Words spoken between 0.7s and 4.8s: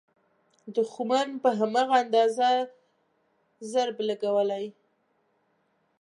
دوښمن په همدغه اندازه ضرب لګولی.